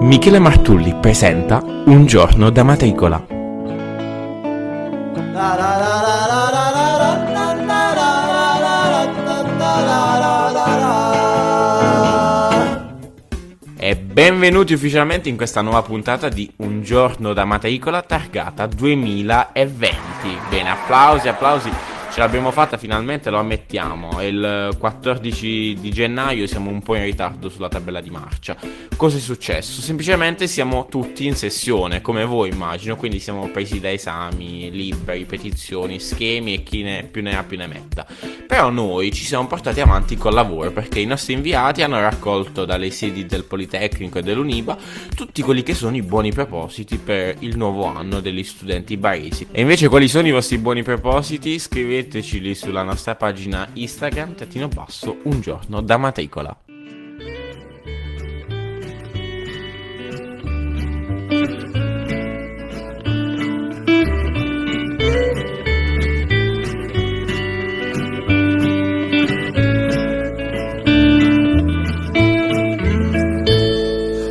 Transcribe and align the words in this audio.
Michele 0.00 0.38
Martulli 0.38 0.94
presenta 1.00 1.62
Un 1.64 2.04
giorno 2.04 2.50
da 2.50 2.62
matricola. 2.62 3.26
E 13.78 13.96
benvenuti 13.96 14.74
ufficialmente 14.74 15.30
in 15.30 15.36
questa 15.36 15.62
nuova 15.62 15.80
puntata 15.80 16.28
di 16.28 16.52
Un 16.56 16.82
giorno 16.82 17.32
da 17.32 17.46
matricola 17.46 18.02
targata 18.02 18.66
2020. 18.66 20.38
Bene, 20.50 20.70
applausi, 20.70 21.28
applausi 21.28 21.70
Ce 22.16 22.22
l'abbiamo 22.22 22.50
fatta 22.50 22.78
finalmente, 22.78 23.28
lo 23.28 23.38
ammettiamo. 23.38 24.22
Il 24.22 24.74
14 24.78 25.76
di 25.78 25.90
gennaio 25.90 26.46
siamo 26.46 26.70
un 26.70 26.80
po' 26.80 26.94
in 26.94 27.04
ritardo 27.04 27.50
sulla 27.50 27.68
tabella 27.68 28.00
di 28.00 28.08
marcia. 28.08 28.56
Cosa 28.96 29.18
è 29.18 29.20
successo? 29.20 29.82
Semplicemente 29.82 30.46
siamo 30.46 30.86
tutti 30.88 31.26
in 31.26 31.36
sessione, 31.36 32.00
come 32.00 32.24
voi 32.24 32.48
immagino, 32.48 32.96
quindi 32.96 33.18
siamo 33.18 33.50
presi 33.50 33.80
da 33.80 33.92
esami, 33.92 34.70
libri, 34.70 35.26
petizioni, 35.26 36.00
schemi 36.00 36.54
e 36.54 36.62
chi 36.62 36.82
ne 36.82 37.02
più 37.04 37.20
ne 37.20 37.36
ha 37.36 37.44
più 37.44 37.58
ne 37.58 37.66
metta. 37.66 38.06
Però 38.46 38.70
noi 38.70 39.12
ci 39.12 39.26
siamo 39.26 39.46
portati 39.46 39.82
avanti 39.82 40.16
col 40.16 40.32
lavoro 40.32 40.72
perché 40.72 41.00
i 41.00 41.04
nostri 41.04 41.34
inviati 41.34 41.82
hanno 41.82 42.00
raccolto 42.00 42.64
dalle 42.64 42.90
sedi 42.92 43.26
del 43.26 43.44
Politecnico 43.44 44.20
e 44.20 44.22
dell'Uniba 44.22 44.78
tutti 45.14 45.42
quelli 45.42 45.62
che 45.62 45.74
sono 45.74 45.94
i 45.94 46.02
buoni 46.02 46.32
propositi 46.32 46.96
per 46.96 47.36
il 47.40 47.58
nuovo 47.58 47.84
anno 47.84 48.20
degli 48.20 48.42
studenti 48.42 48.96
baresi. 48.96 49.48
E 49.52 49.60
invece 49.60 49.88
quali 49.88 50.08
sono 50.08 50.26
i 50.26 50.30
vostri 50.30 50.56
buoni 50.56 50.82
propositi? 50.82 51.58
Scrivete 51.58 52.04
scriveteceli 52.06 52.54
sulla 52.54 52.82
nostra 52.82 53.16
pagina 53.16 53.68
Instagram, 53.74 54.34
trattino 54.34 54.68
basso, 54.68 55.18
un 55.24 55.40
giorno 55.40 55.80
da 55.82 55.96
matricola. 55.96 56.56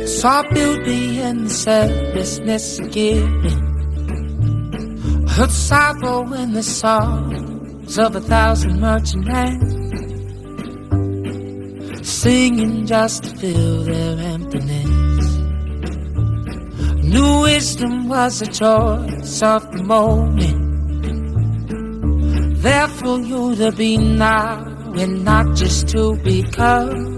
Saw 0.04 0.42
beauty 0.50 1.20
in 1.20 1.44
the 1.44 1.50
selflessness 1.50 2.80
of 2.80 2.88
giving. 2.90 3.64
Heard 5.28 5.50
sorrow 5.50 6.32
in 6.32 6.52
the 6.52 6.62
song 6.62 7.55
of 7.86 8.16
a 8.16 8.20
thousand 8.20 8.80
merchantmen 8.80 9.60
singing 12.02 12.84
just 12.84 13.22
to 13.22 13.30
fill 13.36 13.84
their 13.84 14.18
emptiness. 14.18 15.26
New 17.14 17.42
wisdom 17.42 18.08
was 18.08 18.42
a 18.42 18.46
choice 18.46 19.40
of 19.40 19.70
the 19.70 19.82
moment. 19.84 20.62
There 22.60 22.88
for 22.88 23.20
you 23.20 23.54
to 23.54 23.70
be 23.70 23.96
now 23.96 24.64
and 24.98 25.24
not 25.24 25.54
just 25.56 25.88
to 25.90 26.16
become. 26.16 27.14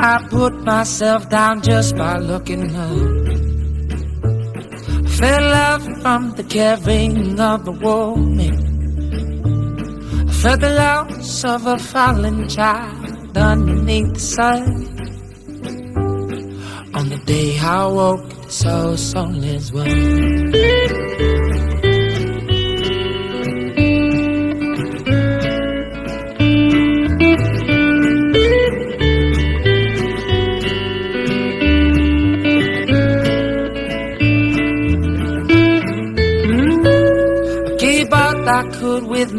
I 0.00 0.26
put 0.28 0.54
myself 0.64 1.28
down 1.28 1.62
just 1.62 1.96
by 1.96 2.18
looking 2.18 2.74
up. 2.74 2.98
Fell 5.18 5.42
love 5.42 5.84
from 6.02 6.32
the 6.32 6.44
caring 6.44 7.40
of 7.40 7.66
a 7.68 7.72
woman 7.72 8.67
for 10.40 10.56
the 10.56 10.70
loss 10.70 11.44
of 11.44 11.66
a 11.66 11.76
fallen 11.78 12.48
child 12.48 13.36
underneath 13.36 14.14
the 14.14 14.20
sun. 14.20 14.62
On 16.94 17.08
the 17.08 17.18
day 17.26 17.58
I 17.58 17.86
woke, 17.86 18.30
so 18.48 18.94
soulless 18.94 19.72
one. 19.72 21.57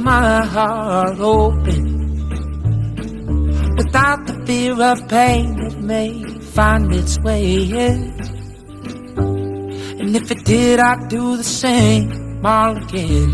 My 0.03 0.45
heart 0.45 1.19
open. 1.19 1.99
Without 3.77 4.25
the 4.27 4.43
fear 4.45 4.81
of 4.81 5.07
pain 5.07 5.55
that 5.61 5.79
may 5.79 6.23
find 6.41 6.93
its 6.93 7.19
way 7.19 7.63
in. 7.63 8.13
And 9.99 10.15
if 10.15 10.31
it 10.31 10.45
did, 10.45 10.79
I'd 10.79 11.07
do 11.09 11.37
the 11.37 11.43
same 11.43 12.45
all 12.45 12.77
again. 12.77 13.29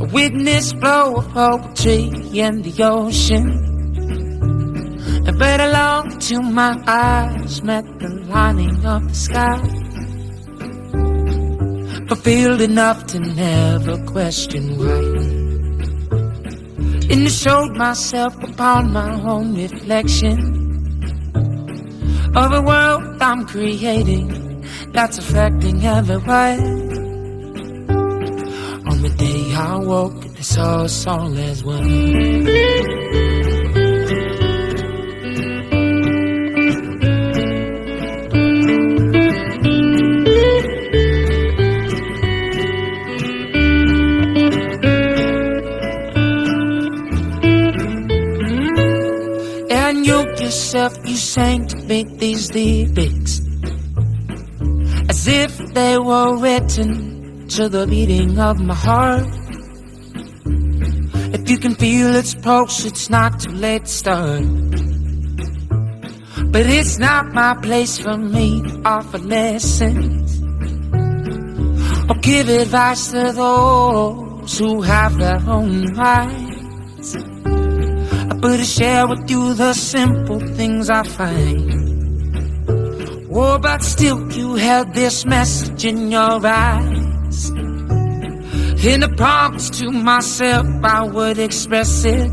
A 0.00 0.06
witness 0.12 0.72
flow 0.72 1.16
of 1.16 1.28
poetry 1.32 2.10
in 2.32 2.62
the 2.62 2.74
ocean. 2.82 3.48
And 5.26 5.38
better 5.38 5.64
along 5.64 6.18
till 6.20 6.42
my 6.42 6.80
eyes 6.86 7.62
met 7.62 7.84
the 7.98 8.08
lining 8.28 8.84
of 8.84 9.08
the 9.08 9.14
sky 9.14 9.77
fulfilled 12.08 12.62
enough 12.62 13.06
to 13.06 13.20
never 13.20 14.02
question 14.06 14.78
why. 14.78 15.38
And 17.10 17.26
I 17.26 17.28
showed 17.28 17.76
myself 17.76 18.34
upon 18.42 18.92
my 18.92 19.20
own 19.22 19.54
reflection 19.54 20.38
of 22.34 22.52
a 22.52 22.62
world 22.62 23.22
I'm 23.22 23.46
creating 23.46 24.64
that's 24.92 25.18
affecting 25.18 25.84
everyone. 25.84 26.60
On 28.90 29.02
the 29.02 29.10
day 29.18 29.54
I 29.54 29.76
woke, 29.76 30.24
it's 30.24 30.56
all 30.56 30.88
all 31.06 31.38
as 31.38 31.62
one. 31.62 33.37
Yourself, 50.48 50.96
you 51.04 51.14
sang 51.14 51.66
to 51.66 51.76
make 51.82 52.08
these 52.16 52.54
lyrics 52.54 53.42
as 55.10 55.28
if 55.28 55.58
they 55.74 55.98
were 55.98 56.38
written 56.38 57.46
to 57.48 57.68
the 57.68 57.86
beating 57.86 58.38
of 58.38 58.58
my 58.58 58.74
heart. 58.74 59.28
If 61.36 61.50
you 61.50 61.58
can 61.58 61.74
feel 61.74 62.14
its 62.16 62.34
pulse, 62.34 62.86
it's 62.86 63.10
not 63.10 63.40
too 63.40 63.52
late 63.52 63.84
to 63.84 63.90
start. 63.90 64.44
But 66.50 66.64
it's 66.64 66.98
not 66.98 67.26
my 67.34 67.52
place 67.60 67.98
for 67.98 68.16
me 68.16 68.62
to 68.62 68.82
offer 68.86 69.18
lessons 69.18 70.40
or 72.08 72.16
give 72.22 72.48
advice 72.48 73.08
to 73.08 73.32
those 73.32 74.58
who 74.58 74.80
have 74.80 75.18
their 75.18 75.42
own 75.46 75.92
minds 75.92 77.37
but 78.40 78.56
to 78.56 78.64
share 78.64 79.06
with 79.06 79.28
you 79.30 79.54
the 79.54 79.72
simple 79.72 80.40
things 80.56 80.88
I 80.90 81.02
find. 81.02 81.88
Oh, 83.30 83.58
but 83.58 83.82
still 83.82 84.32
you 84.32 84.54
held 84.54 84.94
this 84.94 85.24
message 85.24 85.84
in 85.84 86.10
your 86.10 86.46
eyes. 86.46 87.50
In 88.84 89.02
a 89.02 89.08
promise 89.16 89.70
to 89.78 89.90
myself, 89.90 90.66
I 90.84 91.02
would 91.04 91.38
express 91.38 92.04
it. 92.04 92.30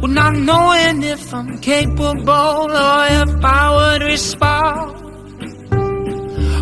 Well, 0.00 0.12
not 0.12 0.34
knowing 0.34 1.02
if 1.02 1.34
I'm 1.34 1.58
capable 1.58 2.70
or 2.70 3.06
if 3.22 3.44
I 3.44 3.74
would 3.76 4.02
respond. 4.02 5.02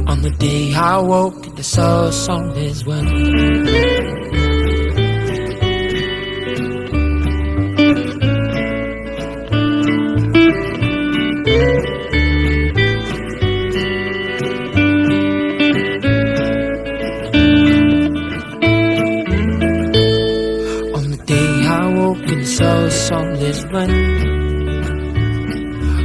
On 0.09 0.23
the 0.23 0.31
day 0.39 0.75
I 0.75 0.99
woke, 0.99 1.57
the 1.57 1.63
soul 1.63 2.13
song 2.13 2.57
is 2.57 2.85
one. 2.87 4.24
When 23.75 23.91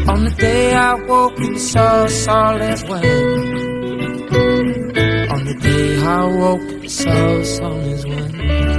on 0.10 0.24
the 0.24 0.32
day 0.40 0.74
I 0.74 0.96
woke 0.96 1.38
and 1.38 1.60
saw 1.60 2.06
as 2.56 2.84
when 2.86 3.06
on 5.34 5.46
the 5.46 5.56
day 5.62 6.02
I 6.02 6.26
woke 6.26 6.62
and 6.62 6.92
saw 6.92 7.22
as 7.22 8.06
when 8.08 8.79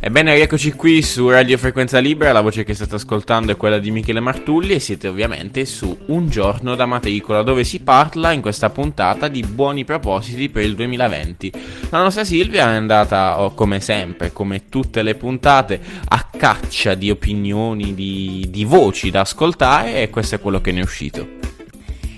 Ebbene, 0.00 0.32
rieccoci 0.32 0.74
qui 0.74 1.02
su 1.02 1.28
Radio 1.28 1.58
Frequenza 1.58 1.98
Libera, 1.98 2.30
la 2.30 2.40
voce 2.40 2.62
che 2.62 2.72
state 2.72 2.94
ascoltando 2.94 3.50
è 3.50 3.56
quella 3.56 3.80
di 3.80 3.90
Michele 3.90 4.20
Martulli 4.20 4.74
e 4.74 4.78
siete 4.78 5.08
ovviamente 5.08 5.64
su 5.64 5.96
Un 6.06 6.28
giorno 6.28 6.76
da 6.76 6.86
matricola 6.86 7.42
dove 7.42 7.64
si 7.64 7.80
parla 7.80 8.30
in 8.30 8.40
questa 8.40 8.70
puntata 8.70 9.26
di 9.26 9.42
buoni 9.42 9.84
propositi 9.84 10.50
per 10.50 10.62
il 10.62 10.76
2020. 10.76 11.52
La 11.90 12.00
nostra 12.00 12.22
Silvia 12.22 12.70
è 12.70 12.76
andata, 12.76 13.42
oh, 13.42 13.54
come 13.54 13.80
sempre, 13.80 14.32
come 14.32 14.68
tutte 14.68 15.02
le 15.02 15.16
puntate, 15.16 15.80
a 16.06 16.28
caccia 16.30 16.94
di 16.94 17.10
opinioni, 17.10 17.92
di, 17.92 18.46
di 18.50 18.64
voci 18.64 19.10
da 19.10 19.22
ascoltare 19.22 20.00
e 20.00 20.10
questo 20.10 20.36
è 20.36 20.40
quello 20.40 20.60
che 20.60 20.70
ne 20.70 20.78
è 20.78 20.84
uscito. 20.84 21.26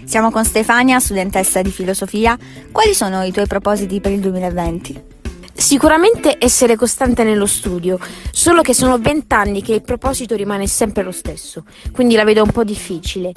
Siamo 0.05 0.31
con 0.31 0.45
Stefania, 0.45 1.01
studentessa 1.01 1.63
di 1.63 1.71
filosofia. 1.71 2.37
Quali 2.71 2.93
sono 2.93 3.23
i 3.23 3.33
tuoi 3.33 3.47
propositi 3.47 4.01
per 4.01 4.13
il 4.13 4.21
2020? 4.21 5.20
Sicuramente 5.61 6.37
essere 6.39 6.75
costante 6.75 7.23
nello 7.23 7.45
studio, 7.45 7.99
solo 8.33 8.63
che 8.63 8.73
sono 8.73 8.99
vent'anni 8.99 9.63
che 9.63 9.75
il 9.75 9.83
proposito 9.83 10.35
rimane 10.35 10.67
sempre 10.67 11.03
lo 11.03 11.13
stesso, 11.13 11.65
quindi 11.93 12.15
la 12.15 12.25
vedo 12.25 12.43
un 12.43 12.51
po' 12.51 12.65
difficile. 12.65 13.31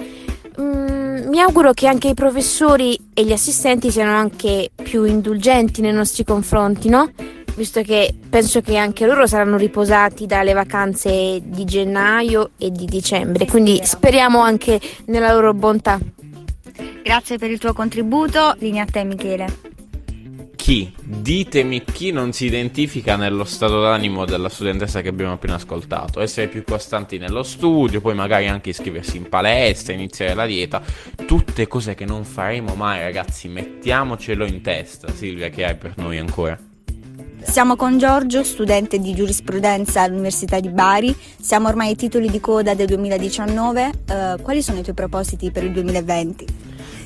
Mm, 0.60 1.28
mi 1.28 1.42
auguro 1.42 1.74
che 1.74 1.86
anche 1.86 2.08
i 2.08 2.14
professori 2.14 2.98
e 3.14 3.26
gli 3.26 3.34
assistenti 3.34 3.92
siano 3.92 4.16
anche 4.16 4.72
più 4.82 5.04
indulgenti 5.04 5.82
nei 5.82 5.92
nostri 5.92 6.24
confronti, 6.24 6.88
no? 6.88 7.12
Visto 7.56 7.82
che 7.82 8.16
penso 8.30 8.62
che 8.62 8.78
anche 8.78 9.06
loro 9.06 9.28
saranno 9.28 9.58
riposati 9.58 10.26
dalle 10.26 10.54
vacanze 10.54 11.42
di 11.44 11.66
gennaio 11.66 12.52
e 12.58 12.72
di 12.72 12.86
dicembre, 12.86 13.46
quindi 13.46 13.82
speriamo 13.84 14.40
anche 14.40 14.80
nella 15.08 15.34
loro 15.34 15.54
bontà. 15.54 16.00
Grazie 17.04 17.38
per 17.38 17.52
il 17.52 17.60
tuo 17.60 17.74
contributo, 17.74 18.56
linea 18.60 18.84
a 18.84 18.88
te 18.90 19.04
Michele 19.04 19.72
chi, 20.64 20.90
ditemi 20.98 21.84
chi 21.84 22.12
non 22.12 22.32
si 22.32 22.46
identifica 22.46 23.18
nello 23.18 23.44
stato 23.44 23.82
d'animo 23.82 24.24
della 24.24 24.48
studentessa 24.48 25.02
che 25.02 25.10
abbiamo 25.10 25.34
appena 25.34 25.56
ascoltato. 25.56 26.22
Essere 26.22 26.48
più 26.48 26.64
costanti 26.64 27.18
nello 27.18 27.44
studio, 27.44 28.00
poi 28.00 28.16
magari 28.16 28.48
anche 28.48 28.70
iscriversi 28.70 29.18
in 29.18 29.28
palestra, 29.28 29.92
iniziare 29.92 30.34
la 30.36 30.46
dieta, 30.46 30.82
tutte 31.26 31.68
cose 31.68 31.96
che 31.96 32.06
non 32.06 32.24
faremo 32.24 32.76
mai 32.76 33.02
ragazzi, 33.02 33.50
mettiamocelo 33.50 34.46
in 34.46 34.62
testa. 34.62 35.12
Silvia, 35.14 35.50
che 35.50 35.66
hai 35.66 35.76
per 35.76 35.96
noi 35.98 36.18
ancora? 36.18 36.58
Siamo 37.42 37.76
con 37.76 37.98
Giorgio, 37.98 38.42
studente 38.46 39.00
di 39.00 39.14
giurisprudenza 39.14 40.00
all'Università 40.00 40.62
di 40.62 40.70
Bari. 40.70 41.14
Siamo 41.42 41.68
ormai 41.68 41.90
ai 41.90 41.96
titoli 41.98 42.30
di 42.30 42.40
coda 42.40 42.74
del 42.74 42.88
2019. 42.88 43.86
Uh, 43.86 44.12
eh, 44.12 44.36
quali 44.42 44.62
sono 44.62 44.80
i 44.80 44.82
tuoi 44.82 44.96
propositi 44.96 45.52
per 45.52 45.66
il 45.66 45.74
2020? 45.74 46.46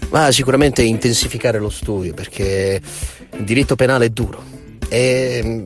Ma 0.09 0.31
sicuramente 0.31 0.83
intensificare 0.83 1.59
lo 1.59 1.69
studio 1.69 2.13
perché 2.13 2.81
il 3.37 3.43
diritto 3.43 3.75
penale 3.75 4.05
è 4.05 4.09
duro. 4.09 4.43
E 4.89 5.41
mm, 5.43 5.63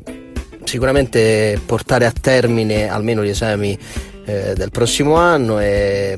sicuramente 0.63 1.59
portare 1.65 2.05
a 2.05 2.11
termine 2.11 2.87
almeno 2.89 3.23
gli 3.23 3.29
esami 3.29 3.77
eh, 4.25 4.53
del 4.55 4.71
prossimo 4.71 5.15
anno 5.15 5.59
e 5.59 6.17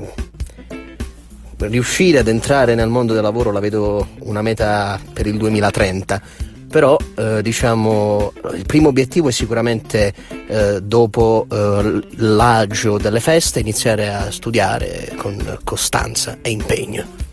riuscire 1.57 2.19
ad 2.19 2.27
entrare 2.27 2.75
nel 2.75 2.89
mondo 2.89 3.13
del 3.13 3.21
lavoro 3.21 3.51
la 3.51 3.59
vedo 3.59 4.07
una 4.19 4.41
meta 4.41 4.99
per 5.13 5.27
il 5.27 5.37
2030 5.37 6.21
però 6.69 6.97
eh, 7.15 7.41
diciamo 7.41 8.33
il 8.55 8.65
primo 8.65 8.89
obiettivo 8.89 9.29
è 9.29 9.31
sicuramente 9.31 10.13
eh, 10.47 10.81
dopo 10.81 11.45
eh, 11.49 12.01
l'agio 12.15 12.97
delle 12.97 13.19
feste 13.19 13.59
iniziare 13.59 14.13
a 14.13 14.31
studiare 14.31 15.13
con 15.15 15.59
costanza 15.63 16.39
e 16.41 16.49
impegno 16.49 17.31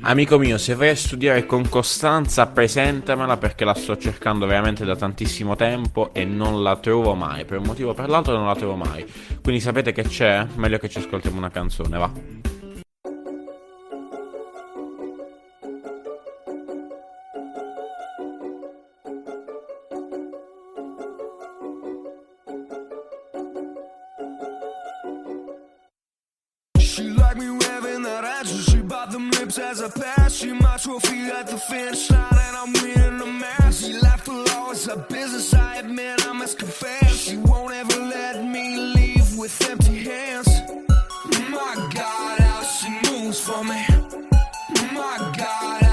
Amico 0.00 0.38
mio, 0.38 0.58
se 0.58 0.74
vai 0.74 0.90
a 0.90 0.96
studiare 0.96 1.44
con 1.44 1.68
costanza, 1.68 2.46
presentamela 2.46 3.36
perché 3.36 3.64
la 3.64 3.74
sto 3.74 3.96
cercando 3.96 4.46
veramente 4.46 4.84
da 4.84 4.94
tantissimo 4.94 5.56
tempo 5.56 6.14
e 6.14 6.24
non 6.24 6.62
la 6.62 6.76
trovo 6.76 7.14
mai. 7.14 7.44
Per 7.44 7.58
un 7.58 7.64
motivo 7.64 7.90
o 7.90 7.94
per 7.94 8.08
l'altro 8.08 8.36
non 8.36 8.46
la 8.46 8.54
trovo 8.54 8.76
mai. 8.76 9.04
Quindi 9.42 9.60
sapete 9.60 9.92
che 9.92 10.04
c'è? 10.04 10.46
Meglio 10.54 10.78
che 10.78 10.88
ci 10.88 10.98
ascoltiamo 10.98 11.36
una 11.36 11.50
canzone, 11.50 11.98
va. 11.98 12.37
As 29.56 29.80
I 29.80 29.88
pass. 29.88 30.34
See 30.34 30.52
my 30.52 30.76
trophy 30.76 31.30
at 31.30 31.46
the 31.46 31.56
finish 31.56 32.10
line, 32.10 32.38
and 32.46 32.56
I'm 32.56 32.72
winning 32.74 33.18
the 33.18 33.26
match. 33.26 33.76
She 33.76 33.94
life 33.94 34.28
will 34.28 34.44
always 34.50 34.86
a 34.88 34.96
business. 34.96 35.54
I 35.54 35.76
admit 35.76 36.26
I 36.26 36.32
must 36.32 36.58
confess. 36.58 37.16
She 37.16 37.36
won't 37.38 37.72
ever 37.72 37.98
let 38.02 38.44
me 38.44 38.76
leave 38.76 39.38
with 39.38 39.70
empty 39.70 40.04
hands. 40.04 40.48
My 41.48 41.74
God, 41.94 42.40
how 42.40 42.62
she 42.62 42.90
moves 43.10 43.40
for 43.40 43.64
me. 43.64 43.80
My 44.92 45.32
God, 45.38 45.87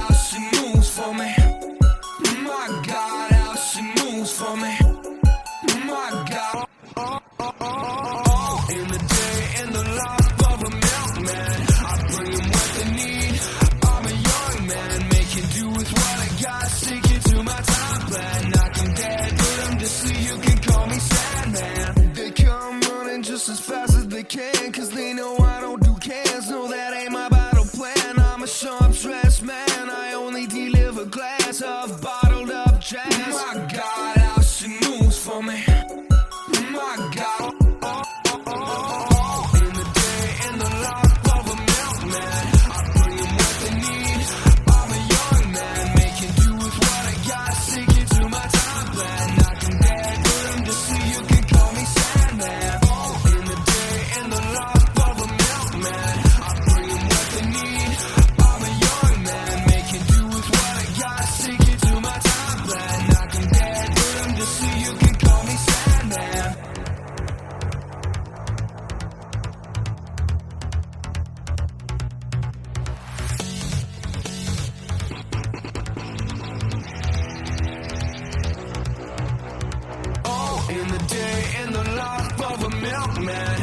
of 82.96 83.18
a 83.18 83.22
milkman. 83.22 83.60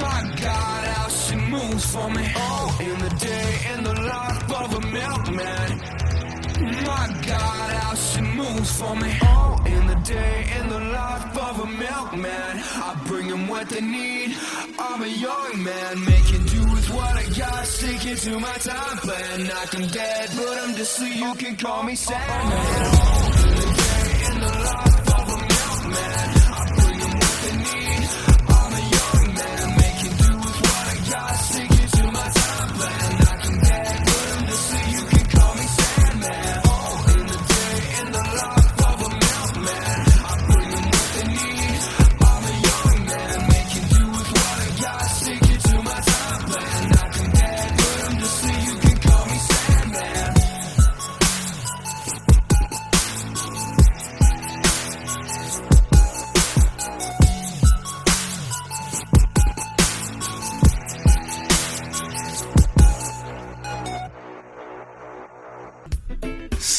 My 0.00 0.20
God, 0.40 0.84
how 0.94 1.08
she 1.08 1.36
moves 1.36 1.86
for 1.92 2.10
me. 2.10 2.32
Oh, 2.36 2.78
in 2.80 2.98
the 2.98 3.10
day, 3.16 3.50
in 3.72 3.84
the 3.84 3.94
life 3.94 4.52
of 4.52 4.74
a 4.74 4.80
milkman. 4.86 5.68
My 6.84 7.06
God, 7.26 7.70
how 7.82 7.94
she 7.94 8.20
moves 8.20 8.80
for 8.80 8.94
me. 8.96 9.10
Oh, 9.22 9.62
in 9.66 9.86
the 9.86 9.94
day, 10.04 10.46
in 10.60 10.68
the 10.68 10.80
life 10.80 11.38
of 11.38 11.60
a 11.60 11.66
milkman. 11.66 12.54
I 12.88 13.02
bring 13.06 13.28
them 13.28 13.48
what 13.48 13.68
they 13.68 13.80
need. 13.80 14.36
I'm 14.78 15.02
a 15.02 15.06
young 15.06 15.62
man, 15.62 16.04
making 16.04 16.44
do 16.46 16.62
with 16.72 16.90
what 16.90 17.16
I 17.16 17.24
got. 17.38 17.66
Sticking 17.66 18.16
to 18.16 18.40
my 18.40 18.54
time 18.54 18.98
plan. 18.98 19.46
Knock 19.46 19.74
'em 19.74 19.86
dead, 19.88 20.30
but 20.36 20.58
I'm 20.62 20.74
just 20.74 20.96
so 20.96 21.04
you 21.04 21.34
can 21.34 21.56
call 21.56 21.82
me 21.82 21.94
Sandman. 21.94 23.19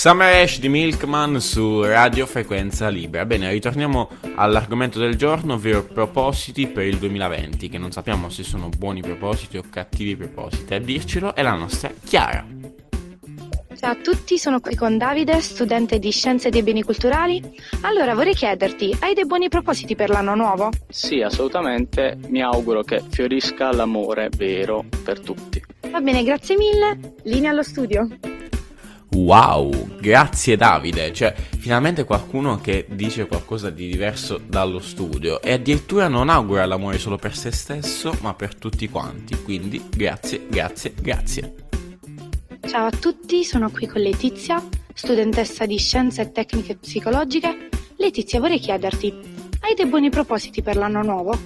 Summer 0.02 0.42
Ash 0.42 0.58
di 0.58 0.68
Milkman 0.68 1.40
su 1.40 1.84
Radio 1.84 2.26
Frequenza 2.26 2.88
Libera. 2.88 3.24
Bene, 3.24 3.52
ritorniamo 3.52 4.10
all'argomento 4.34 4.98
del 4.98 5.16
giorno, 5.16 5.54
ovvero 5.54 5.84
propositi 5.84 6.66
per 6.66 6.88
il 6.88 6.98
2020, 6.98 7.70
che 7.70 7.78
non 7.78 7.92
sappiamo 7.92 8.28
se 8.30 8.42
sono 8.42 8.70
buoni 8.70 9.02
propositi 9.02 9.58
o 9.58 9.64
cattivi 9.70 10.16
propositi. 10.16 10.74
A 10.74 10.80
dircelo 10.80 11.36
è 11.36 11.44
la 11.44 11.54
nostra 11.54 11.92
Chiara. 12.04 12.44
Ciao 13.76 13.92
a 13.92 13.96
tutti, 13.96 14.40
sono 14.40 14.60
qui 14.60 14.74
con 14.74 14.98
Davide, 14.98 15.40
studente 15.40 16.00
di 16.00 16.10
Scienze 16.10 16.50
dei 16.50 16.64
Beni 16.64 16.82
Culturali. 16.82 17.40
Allora 17.82 18.16
vorrei 18.16 18.34
chiederti, 18.34 18.98
hai 19.02 19.14
dei 19.14 19.28
buoni 19.28 19.50
propositi 19.50 19.94
per 19.94 20.10
l'anno 20.10 20.34
nuovo? 20.34 20.72
Sì, 20.90 21.22
assolutamente. 21.22 22.18
Mi 22.28 22.42
auguro 22.42 22.82
che 22.82 23.04
fiorisca 23.08 23.72
l'amore 23.72 24.30
vero 24.36 24.84
per 25.04 25.20
tutti. 25.20 25.64
Va 25.92 26.02
bene, 26.02 26.24
grazie 26.24 26.58
mille. 26.58 27.14
Linea 27.22 27.52
allo 27.52 27.62
studio. 27.62 28.08
Wow, 29.14 29.98
grazie 30.00 30.56
Davide, 30.56 31.12
cioè 31.12 31.36
finalmente 31.36 32.06
qualcuno 32.06 32.62
che 32.62 32.86
dice 32.90 33.28
qualcosa 33.28 33.70
di 33.70 33.90
diverso 33.90 34.40
dallo 34.44 34.80
studio 34.80 35.42
e 35.42 35.52
addirittura 35.52 36.08
non 36.08 36.30
augura 36.30 36.66
l'amore 36.66 36.98
solo 36.98 37.18
per 37.18 37.36
se 37.36 37.52
stesso 37.52 38.18
ma 38.22 38.34
per 38.34 38.56
tutti 38.56 38.88
quanti, 38.90 39.36
quindi 39.44 39.84
grazie, 39.90 40.46
grazie, 40.48 40.94
grazie. 40.98 41.56
Ciao 42.62 42.86
a 42.86 42.92
tutti, 42.92 43.44
sono 43.44 43.70
qui 43.70 43.86
con 43.86 44.02
Letizia, 44.02 44.64
studentessa 44.94 45.66
di 45.66 45.78
Scienze 45.78 46.22
e 46.22 46.32
Tecniche 46.32 46.78
Psicologiche. 46.78 47.70
Letizia, 47.98 48.40
vorrei 48.40 48.60
chiederti, 48.60 49.14
hai 49.60 49.74
dei 49.76 49.88
buoni 49.88 50.10
propositi 50.10 50.62
per 50.62 50.78
l'anno 50.78 51.02
nuovo? 51.02 51.38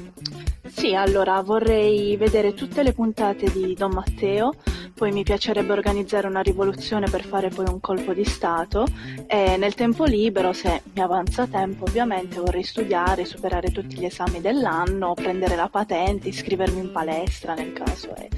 Sì, 0.68 0.94
allora 0.94 1.42
vorrei 1.42 2.16
vedere 2.16 2.54
tutte 2.54 2.84
le 2.84 2.94
puntate 2.94 3.52
di 3.52 3.74
Don 3.74 3.92
Matteo 3.92 4.54
poi 4.96 5.12
mi 5.12 5.24
piacerebbe 5.24 5.74
organizzare 5.74 6.26
una 6.26 6.40
rivoluzione 6.40 7.10
per 7.10 7.26
fare 7.26 7.50
poi 7.50 7.66
un 7.68 7.82
colpo 7.82 8.14
di 8.14 8.24
Stato 8.24 8.86
e 9.28 9.58
nel 9.58 9.74
tempo 9.74 10.06
libero, 10.06 10.54
se 10.54 10.82
mi 10.94 11.02
avanza 11.02 11.46
tempo 11.48 11.84
ovviamente, 11.84 12.40
vorrei 12.40 12.64
studiare, 12.64 13.26
superare 13.26 13.72
tutti 13.72 13.98
gli 13.98 14.06
esami 14.06 14.40
dell'anno, 14.40 15.14
prendere 15.14 15.58
la 15.58 15.68
patente, 15.68 16.30
iscrivermi 16.30 16.80
in 16.80 16.92
palestra 16.92 17.54
nel 17.54 17.74
caso 17.74 18.16
è 18.16 18.30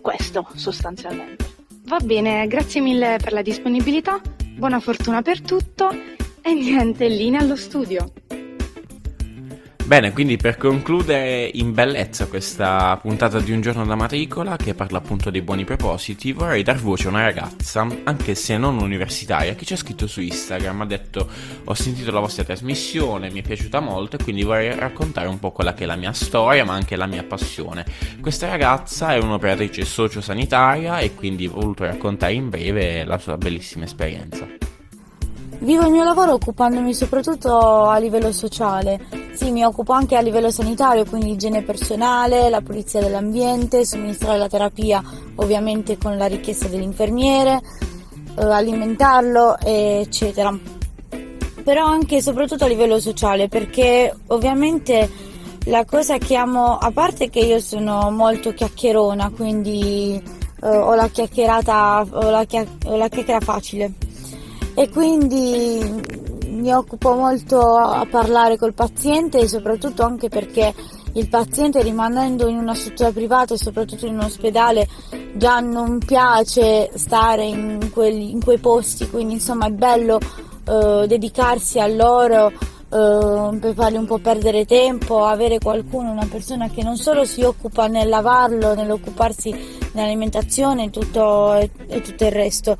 questo 0.00 0.48
sostanzialmente. 0.54 1.44
Va 1.84 1.98
bene, 1.98 2.46
grazie 2.46 2.80
mille 2.80 3.18
per 3.22 3.34
la 3.34 3.42
disponibilità, 3.42 4.18
buona 4.56 4.80
fortuna 4.80 5.20
per 5.20 5.42
tutto 5.42 5.90
e 6.40 6.54
niente, 6.54 7.06
linea 7.08 7.40
allo 7.40 7.56
studio. 7.56 8.12
Bene, 9.88 10.12
quindi 10.12 10.36
per 10.36 10.58
concludere 10.58 11.48
in 11.50 11.72
bellezza 11.72 12.26
questa 12.26 12.98
puntata 13.00 13.40
di 13.40 13.52
Un 13.52 13.62
giorno 13.62 13.86
da 13.86 13.94
matricola 13.94 14.56
che 14.56 14.74
parla 14.74 14.98
appunto 14.98 15.30
dei 15.30 15.40
buoni 15.40 15.64
propositi, 15.64 16.34
vorrei 16.34 16.62
dar 16.62 16.76
voce 16.76 17.06
a 17.06 17.08
una 17.08 17.22
ragazza, 17.22 17.86
anche 18.04 18.34
se 18.34 18.58
non 18.58 18.78
universitaria, 18.82 19.54
che 19.54 19.64
ci 19.64 19.72
ha 19.72 19.78
scritto 19.78 20.06
su 20.06 20.20
Instagram, 20.20 20.82
ha 20.82 20.84
detto 20.84 21.26
ho 21.64 21.72
sentito 21.72 22.10
la 22.10 22.20
vostra 22.20 22.44
trasmissione, 22.44 23.30
mi 23.30 23.40
è 23.40 23.42
piaciuta 23.42 23.80
molto 23.80 24.16
e 24.16 24.22
quindi 24.22 24.42
vorrei 24.42 24.78
raccontare 24.78 25.26
un 25.26 25.38
po' 25.38 25.52
quella 25.52 25.72
che 25.72 25.84
è 25.84 25.86
la 25.86 25.96
mia 25.96 26.12
storia 26.12 26.66
ma 26.66 26.74
anche 26.74 26.94
la 26.94 27.06
mia 27.06 27.24
passione. 27.24 27.86
Questa 28.20 28.46
ragazza 28.46 29.14
è 29.14 29.18
un'operatrice 29.18 29.86
sociosanitaria 29.86 30.98
e 30.98 31.14
quindi 31.14 31.46
ho 31.46 31.52
voluto 31.52 31.84
raccontare 31.84 32.34
in 32.34 32.50
breve 32.50 33.06
la 33.06 33.16
sua 33.16 33.38
bellissima 33.38 33.84
esperienza. 33.84 34.46
Vivo 35.60 35.86
il 35.86 35.90
mio 35.92 36.04
lavoro 36.04 36.34
occupandomi 36.34 36.92
soprattutto 36.92 37.86
a 37.86 37.96
livello 37.98 38.32
sociale. 38.32 39.27
Sì, 39.38 39.52
mi 39.52 39.64
occupo 39.64 39.92
anche 39.92 40.16
a 40.16 40.20
livello 40.20 40.50
sanitario, 40.50 41.04
quindi 41.04 41.30
igiene 41.30 41.62
personale, 41.62 42.48
la 42.48 42.60
pulizia 42.60 42.98
dell'ambiente, 43.00 43.84
somministrare 43.84 44.36
la 44.36 44.48
terapia 44.48 45.00
ovviamente 45.36 45.96
con 45.96 46.16
la 46.16 46.26
richiesta 46.26 46.66
dell'infermiere, 46.66 47.60
eh, 48.36 48.42
alimentarlo, 48.42 49.56
eccetera. 49.60 50.58
Però 51.62 51.86
anche 51.86 52.16
e 52.16 52.20
soprattutto 52.20 52.64
a 52.64 52.66
livello 52.66 52.98
sociale, 52.98 53.46
perché 53.46 54.12
ovviamente 54.26 55.08
la 55.66 55.84
cosa 55.84 56.18
che 56.18 56.34
amo, 56.34 56.76
a 56.76 56.90
parte 56.90 57.30
che 57.30 57.38
io 57.38 57.60
sono 57.60 58.10
molto 58.10 58.52
chiacchierona, 58.52 59.30
quindi 59.30 60.20
eh, 60.62 60.66
ho 60.68 60.94
la 60.96 61.06
chiacchierata, 61.06 62.04
ho 62.10 62.28
la, 62.28 62.44
chiacch- 62.44 62.86
ho 62.86 62.96
la 62.96 63.06
chiacchiera 63.06 63.38
facile 63.38 63.92
e 64.74 64.88
quindi 64.90 66.26
mi 66.58 66.72
occupo 66.72 67.14
molto 67.14 67.60
a 67.76 68.06
parlare 68.08 68.56
col 68.56 68.74
paziente 68.74 69.38
e 69.38 69.48
soprattutto 69.48 70.02
anche 70.02 70.28
perché 70.28 70.74
il 71.12 71.28
paziente 71.28 71.82
rimanendo 71.82 72.48
in 72.48 72.56
una 72.56 72.74
struttura 72.74 73.10
privata 73.12 73.54
e 73.54 73.58
soprattutto 73.58 74.06
in 74.06 74.14
un 74.14 74.24
ospedale 74.24 74.86
già 75.34 75.60
non 75.60 75.98
piace 75.98 76.90
stare 76.94 77.44
in, 77.44 77.90
quelli, 77.92 78.30
in 78.30 78.42
quei 78.42 78.58
posti, 78.58 79.08
quindi 79.08 79.34
insomma 79.34 79.66
è 79.66 79.70
bello 79.70 80.18
eh, 80.18 81.06
dedicarsi 81.06 81.80
a 81.80 81.86
loro 81.86 82.48
eh, 82.48 83.58
per 83.58 83.74
farli 83.74 83.96
un 83.96 84.06
po' 84.06 84.18
perdere 84.18 84.64
tempo, 84.64 85.24
avere 85.24 85.58
qualcuno, 85.58 86.10
una 86.10 86.28
persona 86.30 86.68
che 86.68 86.82
non 86.82 86.96
solo 86.96 87.24
si 87.24 87.42
occupa 87.42 87.86
nel 87.86 88.08
lavarlo, 88.08 88.74
nell'occuparsi 88.74 89.54
dell'alimentazione 89.92 90.84
e 90.84 90.90
tutto, 90.90 91.54
e, 91.54 91.70
e 91.86 92.00
tutto 92.00 92.24
il 92.24 92.32
resto 92.32 92.76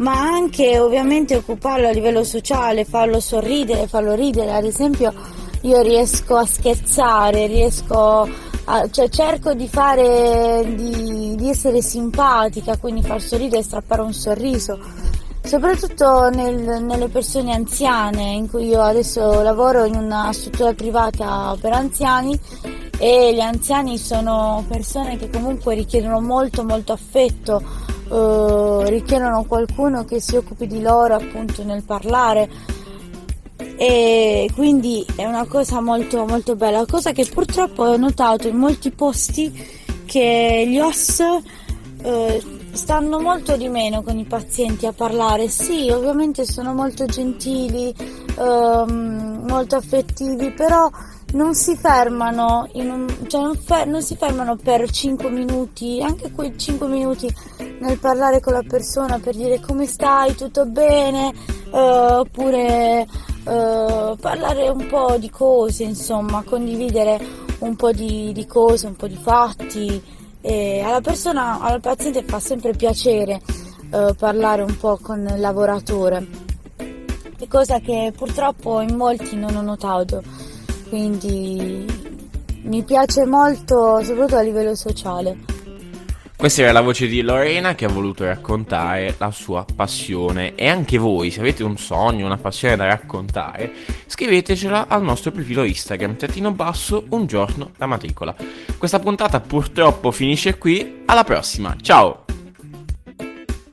ma 0.00 0.18
anche 0.18 0.78
ovviamente 0.78 1.36
occuparlo 1.36 1.88
a 1.88 1.92
livello 1.92 2.24
sociale, 2.24 2.84
farlo 2.84 3.20
sorridere, 3.20 3.86
farlo 3.86 4.14
ridere. 4.14 4.52
Ad 4.52 4.64
esempio 4.64 5.12
io 5.62 5.80
riesco 5.82 6.36
a 6.36 6.46
scherzare, 6.46 7.46
riesco 7.46 8.28
a, 8.64 8.88
cioè 8.90 9.08
cerco 9.08 9.52
di 9.52 9.68
fare, 9.68 10.72
di, 10.74 11.34
di 11.36 11.48
essere 11.48 11.82
simpatica, 11.82 12.78
quindi 12.78 13.02
far 13.02 13.20
sorridere, 13.20 13.62
strappare 13.62 14.02
un 14.02 14.12
sorriso. 14.12 14.78
Soprattutto 15.42 16.28
nel, 16.30 16.82
nelle 16.82 17.08
persone 17.08 17.52
anziane, 17.52 18.32
in 18.32 18.48
cui 18.48 18.68
io 18.68 18.80
adesso 18.80 19.42
lavoro 19.42 19.84
in 19.84 19.96
una 19.96 20.32
struttura 20.32 20.72
privata 20.72 21.56
per 21.60 21.72
anziani 21.72 22.38
e 22.98 23.34
gli 23.34 23.40
anziani 23.40 23.96
sono 23.96 24.64
persone 24.68 25.16
che 25.16 25.30
comunque 25.30 25.74
richiedono 25.74 26.20
molto 26.20 26.62
molto 26.62 26.92
affetto, 26.92 27.62
eh, 28.10 28.82
richiedono 28.88 29.44
qualcuno 29.44 30.04
che 30.04 30.20
si 30.20 30.36
occupi 30.36 30.66
di 30.66 30.80
loro 30.80 31.14
appunto 31.14 31.62
nel 31.62 31.82
parlare. 31.84 32.48
E 33.76 34.50
quindi 34.54 35.06
è 35.16 35.24
una 35.24 35.46
cosa 35.46 35.80
molto 35.80 36.26
molto 36.26 36.54
bella 36.54 36.84
cosa 36.84 37.12
che 37.12 37.26
purtroppo 37.26 37.84
ho 37.84 37.96
notato 37.96 38.46
in 38.46 38.56
molti 38.56 38.90
posti 38.90 39.50
che 40.04 40.66
gli 40.68 40.78
OS 40.78 41.22
eh, 42.02 42.42
stanno 42.72 43.20
molto 43.20 43.56
di 43.56 43.68
meno 43.68 44.02
con 44.02 44.18
i 44.18 44.24
pazienti 44.24 44.86
a 44.86 44.92
parlare. 44.92 45.48
Sì 45.48 45.88
ovviamente 45.90 46.44
sono 46.44 46.74
molto 46.74 47.06
gentili 47.06 47.94
ehm, 48.38 49.44
molto 49.46 49.76
affettivi 49.76 50.50
però 50.50 50.90
non 51.32 51.54
si 51.54 51.76
fermano, 51.76 52.68
un, 52.72 53.06
cioè 53.28 53.42
non, 53.42 53.56
fer- 53.56 53.86
non, 53.86 54.02
si 54.02 54.16
fermano 54.16 54.56
per 54.56 54.90
5 54.90 55.30
minuti, 55.30 56.00
anche 56.02 56.30
quei 56.32 56.56
5 56.56 56.88
minuti 56.88 57.32
nel 57.80 57.98
parlare 57.98 58.40
con 58.40 58.54
la 58.54 58.62
persona 58.66 59.18
per 59.18 59.34
dire 59.34 59.60
come 59.60 59.86
stai, 59.86 60.34
tutto 60.34 60.64
bene, 60.64 61.32
uh, 61.70 61.76
oppure 62.20 63.06
uh, 63.44 64.16
parlare 64.16 64.68
un 64.68 64.86
po' 64.88 65.16
di 65.18 65.28
cose, 65.28 65.82
insomma, 65.84 66.42
condividere 66.42 67.20
un 67.58 67.76
po' 67.76 67.92
di, 67.92 68.32
di 68.32 68.46
cose, 68.46 68.86
un 68.86 68.96
po' 68.96 69.06
di 69.06 69.18
fatti. 69.20 70.02
E 70.40 70.80
alla 70.80 71.02
persona, 71.02 71.60
al 71.60 71.80
paziente 71.80 72.22
fa 72.22 72.40
sempre 72.40 72.72
piacere 72.72 73.40
uh, 73.90 74.14
parlare 74.14 74.62
un 74.62 74.76
po' 74.78 74.98
con 75.02 75.26
il 75.26 75.40
lavoratore, 75.40 76.26
cosa 77.48 77.80
che 77.80 78.12
purtroppo 78.16 78.80
in 78.80 78.94
molti 78.94 79.34
non 79.36 79.56
ho 79.56 79.62
notato 79.62 80.22
quindi 80.90 81.86
mi 82.62 82.82
piace 82.82 83.24
molto 83.24 84.02
soprattutto 84.02 84.36
a 84.36 84.42
livello 84.42 84.74
sociale. 84.74 85.49
Questa 86.40 86.62
era 86.62 86.72
la 86.72 86.80
voce 86.80 87.06
di 87.06 87.20
Lorena 87.20 87.74
che 87.74 87.84
ha 87.84 87.90
voluto 87.90 88.24
raccontare 88.24 89.14
la 89.18 89.30
sua 89.30 89.66
passione 89.76 90.54
e 90.54 90.70
anche 90.70 90.96
voi 90.96 91.30
se 91.30 91.40
avete 91.40 91.62
un 91.62 91.76
sogno, 91.76 92.24
una 92.24 92.38
passione 92.38 92.76
da 92.76 92.86
raccontare 92.86 93.70
scrivetecela 94.06 94.86
al 94.88 95.02
nostro 95.02 95.32
profilo 95.32 95.64
Instagram 95.64 96.16
tettino 96.16 96.50
basso 96.52 97.04
un 97.10 97.26
giorno 97.26 97.72
da 97.76 97.84
matricola. 97.84 98.34
Questa 98.78 98.98
puntata 99.00 99.38
purtroppo 99.40 100.10
finisce 100.10 100.56
qui, 100.56 101.02
alla 101.04 101.24
prossima, 101.24 101.76
ciao! 101.78 102.29